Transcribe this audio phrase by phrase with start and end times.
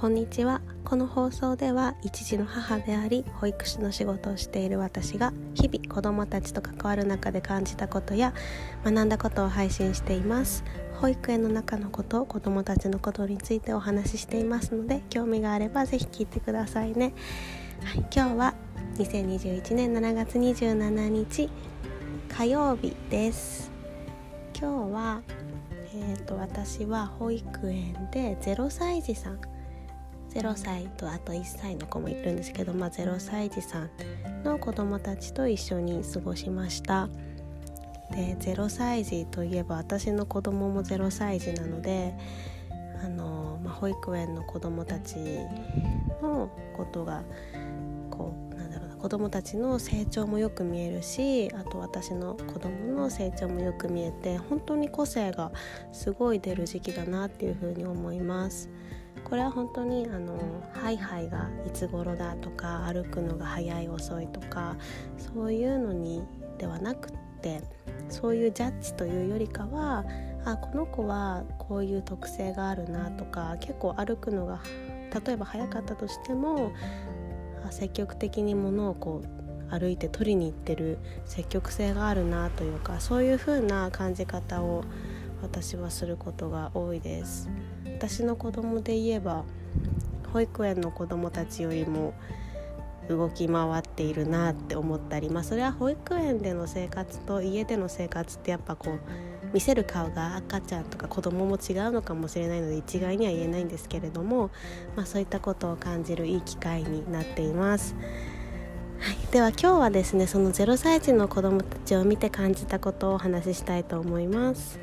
[0.00, 0.60] こんにちは。
[0.84, 8.32] この放送では一児の母であり保育士の仕事をしている私が日々子どもたちと関わる中で感じたことや
[8.84, 10.62] 学んだことを配信しています。
[11.00, 17.12] 保育園の中のこと子どもたちのことについてお話ししていますので興味があればぜひ聞いてくださいね、
[17.82, 18.54] はい、今日は
[18.98, 21.50] 2021年7月27日
[22.28, 23.72] 火曜日です。
[24.56, 25.22] 今日は
[25.94, 29.40] えーと、私は保育園で0歳児さん
[30.38, 33.90] 0歳とあと1歳の子もいるんですけど、まあ、0歳児さん
[34.44, 37.08] の子供たちと一緒に過ごしました
[38.12, 42.14] で0歳児といえば私の子供も0歳児なので
[43.02, 45.16] あの、まあ、保育園の子供たち
[46.22, 47.24] のことが
[48.08, 55.50] こうなんだろうな子供たちの成長もよく見えるしあと私の子供の成長もよく見えて本当に個性が
[55.92, 58.70] すごい出る時期だなっていうふうに思います。
[59.24, 60.38] これは本当にあの
[60.72, 64.76] ハイハイがいつ頃だとか歩くのが早い遅いとか
[65.16, 66.24] そういうのに
[66.58, 67.62] ではなくって
[68.08, 70.04] そういうジャッジというよりかは
[70.44, 74.60] あこの子はこういう特性があるなとか結構歩くのが
[75.26, 76.72] 例えば早かったとしても
[77.70, 79.38] 積極的に物をこう
[79.70, 84.84] 歩いて取りに行ってる積極性があるなというかそういう風な感じ方を
[85.42, 87.48] 私はすることが多いです
[87.84, 89.44] 私の子供で言えば
[90.32, 92.14] 保育園の子供たちよりも
[93.08, 98.98] 動き回っているなって思ったりまあそれは保育園での生活と家での生活ってやっぱこう
[99.52, 104.50] 見せる顔が赤ちゃんとか子供も違うのかもしれないので一概には言えないんですけれども、
[104.94, 107.96] まあ、そういったことを感じるいい機会になっています。
[109.00, 114.78] はい、では今日はですねその0歳児の子どもたちを見て感じたことをお話ししたいと思います。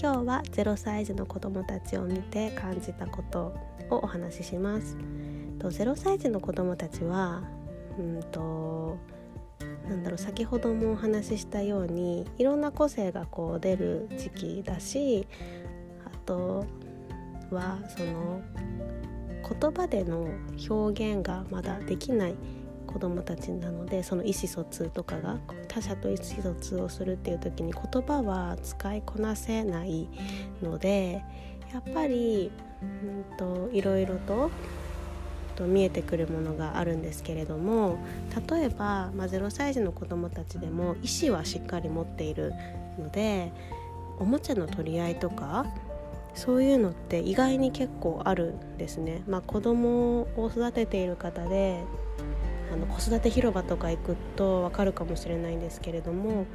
[0.00, 3.52] 今日は0歳児の子どもたちを見て感じたこと
[3.90, 4.96] をお話しします。
[5.58, 7.42] と0歳児の子どもたちは
[7.98, 8.96] うんと
[9.88, 15.26] なんだろう先ほどもお話ししたようにいろんな個性がこう出る時期だし
[16.06, 16.64] あと
[17.50, 18.40] はその
[19.60, 20.28] 言葉での
[20.70, 22.36] 表現がまだできない
[22.88, 25.38] 子どもたちなのでその意思疎通とかが
[25.68, 30.08] 他者と意思疎通をするっていう時に言葉は使いこなせない
[30.62, 31.22] ので
[31.72, 32.50] やっぱり、
[32.82, 34.50] うんといろいろと
[35.54, 37.98] と見えてくるものがあるんですけれども
[38.48, 42.52] 例えば、まあ、0歳児の子どもたちでも意思はしっかり持っている
[42.96, 43.52] ので
[44.20, 45.66] おもちゃの取り合いとか
[46.34, 49.24] そういうのって意外に結構あるんですね。
[49.26, 51.82] まあ、子供を育てている方で
[52.72, 56.46] あの子育て広場とか行くと分かるかもしれないんですけれども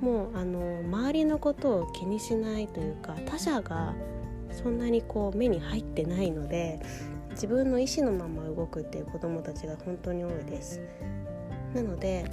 [0.00, 3.94] もうあの周りのことを気にしないというか他者が
[4.50, 6.80] そんなにこう目に入ってないので
[7.30, 10.80] 自分の意思のまま動くっていう子どもたちが本当に多いです。
[11.74, 12.24] なので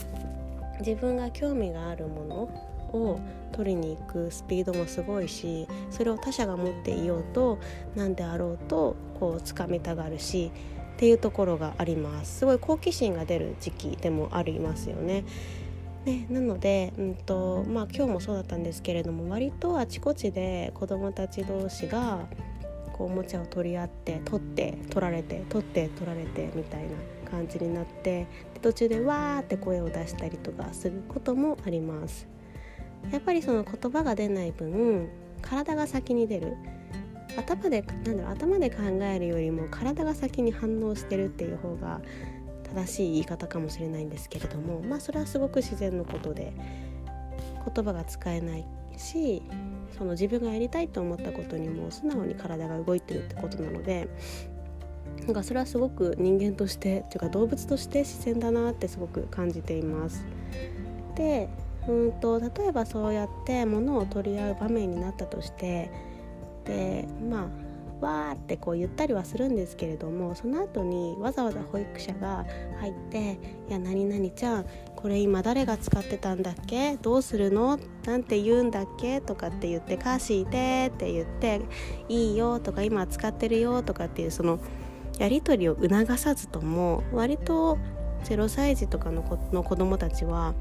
[0.80, 2.36] 自分が興味があるもの
[2.94, 3.20] を
[3.52, 7.60] 取りに行くスピードもすごいしそれを他者が持っていようと
[7.96, 10.52] 何であろうとこう掴みたがるし
[10.98, 12.40] っていうところがあります。
[12.40, 15.26] すごい好奇心が出る時期でもありますよね。
[16.06, 22.28] ね、なので、うんとまあ、今日もそうだったんですけれども割とあちこちで子どもたち同士が
[22.94, 26.90] こうおもちゃを取り合って取って取られて取って取られてみたいな
[27.30, 28.26] 感じになって
[28.62, 32.28] 途中でわーって声を出したりとかすることもあります。
[33.12, 35.10] やっぱりその言葉が出ない分
[35.44, 36.56] 体が先に出る。
[37.38, 42.02] 頭でなんだろう頭で考えるよりも体が先に反応してるっていう方が
[42.76, 46.54] 正しい言い方かもしれないんですけれどもまあそれはすごく自然のことで
[47.74, 48.66] 言葉が使えない
[48.98, 49.44] し
[49.98, 54.08] その自分がやりたいと思ったことにも素直に体が動いてるってことなので
[55.26, 60.26] なんかそれはすごく人間としてというか動物として自然だなってすごく感じています。
[61.16, 61.50] で
[61.88, 65.90] うんと例えばそうやって物を取り合う場面になったとして
[66.68, 67.50] でま
[68.02, 72.46] あわーってこう言ったりはするんですけれどもその後にわざわざ保育者が
[72.80, 74.66] 入って「いや何々ちゃん
[74.96, 76.98] これ今誰が使ってたんだっけ？
[77.02, 77.80] どうするの？
[78.06, 81.62] なんて言うんだっけ?」とかって言って「カーシーで」って言って
[82.08, 84.60] 「いいよ」とか「今使ってるよ」とかっていうその
[85.18, 87.80] やり取りを促さずとも割と
[88.26, 90.54] 0歳児とかの子の子供たちは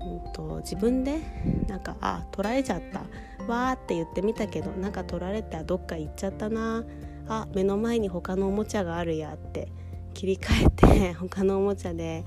[0.00, 1.18] うんと、自分で
[1.66, 3.04] なんかあ取られちゃった。
[3.48, 6.84] わーって言ってみたけどなんか取られたどっか行っちゃったな。
[7.26, 9.68] あ目の前に他のおもちゃがあるやって。
[10.14, 12.24] 切り替えて 他のおもちゃで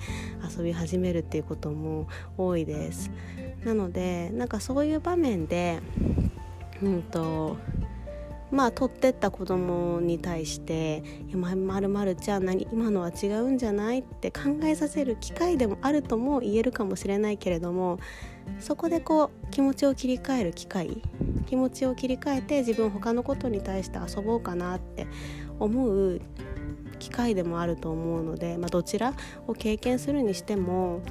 [0.58, 3.10] 遊び始めるっていうことも多いです。
[3.64, 5.80] なのでなんかそういう場面で
[6.84, 7.58] うんと
[8.52, 18.00] まあ取ってった子供に対して「いやまるまるちゃん何今のは違うんじゃない?」って考えさせる機会でもあるとも言えるかもしれないけれども
[18.60, 21.02] そこでこう気持ちを切り替える機会
[21.46, 25.08] 気持ちを切り替えて自分他のことに対して遊ぼうかなって
[25.60, 26.22] 思う
[27.00, 29.14] 機会でもあると思うので、まあ、どちら
[29.48, 31.02] を経験するにしても、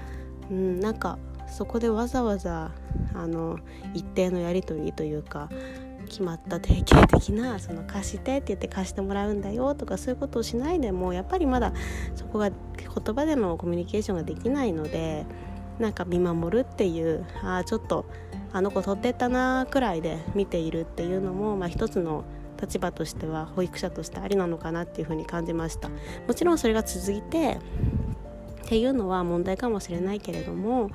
[0.50, 1.18] うん、なんか
[1.48, 2.72] そこでわざわざ
[3.14, 3.58] あの
[3.94, 5.48] 一定のやり取りというか
[6.06, 11.72] 決まった定型的なその貸してって言って貸してもらうんだよとかそういうことをしないでもやっぱりまだ
[12.14, 15.26] そこが言葉でのコミュニケーションができないので
[15.78, 18.06] なんか見守るっていうああちょっと
[18.52, 22.24] あの子取ってったなくらいで見ているっていうのも、まあ、一つの
[22.60, 25.90] 立場としては保育者としてありなのかなっていうふうに感じました。
[26.26, 27.58] もちろんそれが続いて
[28.64, 30.90] っていうのは問題かもしれないけれども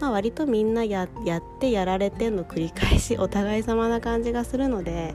[0.00, 1.08] まあ、割とみんなやっ
[1.60, 5.14] てやられての繰り返し お互い様な感じがするので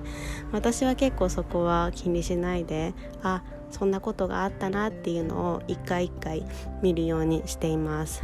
[0.52, 6.46] 私は結構そこは気にしないであそんなことがあったなっていうのを一回一回
[6.82, 8.24] 見るようにしています。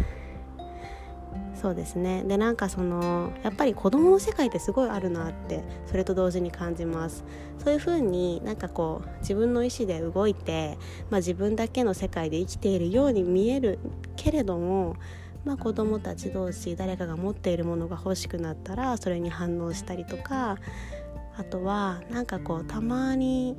[1.59, 7.25] そうですねでなんかそのやっぱり子供の世界ってすごいあるなってそれと同時に感じます
[7.57, 10.77] そういう風になんかこう自分の意思で動いて、
[11.09, 13.79] まあ、自分だけの世界で生きているように見える
[14.15, 14.95] けれども
[15.45, 20.57] まあ、子どもたち同士誰かが持っているものが欲しくなったらそれに反応したりとか
[21.37, 23.55] あとはなんかこうたまに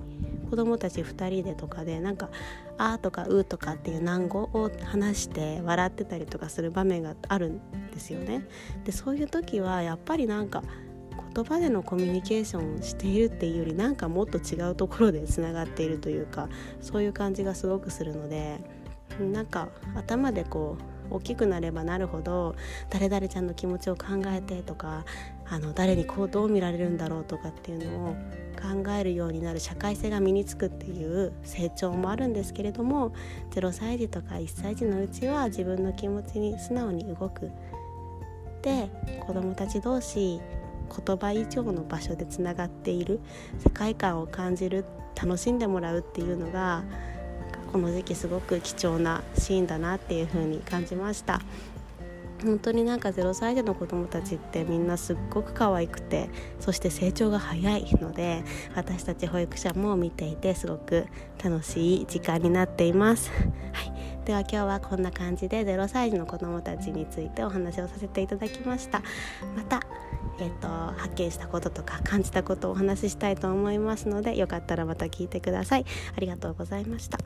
[0.50, 2.28] 子どもたち2人でとかでなんか
[2.76, 7.60] 「あ」とか「う」とかっていう難語を話して笑ってたりとかする場面があるん
[7.90, 8.44] ですよね。
[8.84, 10.62] でそういう時はやっぱりなんか
[11.34, 16.48] 言葉でのコミュニケーションをしているっていうよりなんかもっと違うところでつながっているというか
[16.82, 18.60] そういう感じがすごくするので
[19.32, 22.54] なんか頭でこう大きくなればなるほど
[22.88, 25.04] 誰々ちゃんの気持ちを考えてとか
[25.48, 28.16] あの誰にこうどう見られるんだろうとかっていうのを
[28.60, 33.12] 考えるようになる社会性が身につくっていう成長もあるんですけれども
[33.50, 37.50] 0歳児とか1歳児のうちは自分の気持ちに素直に動く。
[38.62, 38.90] で
[39.26, 40.38] 子どもたち同士
[40.90, 43.20] 言葉以上の場所でつながっている
[43.58, 44.84] 世界観を感じる
[45.14, 46.82] 楽しんでもらうっていうのが
[47.72, 51.40] この時期すごく貴重なシーンだなっていう風に感じました。
[52.42, 58.42] 本当になんか0歳児の子供たちってみんなすっごく可愛くてそして成長が早いので
[58.74, 61.06] 私たち保育者も見ていてすごく
[61.42, 69.02] 楽しい時間になっています、はい、では今日はこんな感じで0歳児の子供たちについてお話をさせていただきました。
[69.56, 69.80] また
[70.42, 70.68] えーと、
[70.98, 75.84] 発見したこととか感じたことをお話ししたいと思いますのでよかったらまた聞いてください。
[76.16, 77.18] ありがとうございました。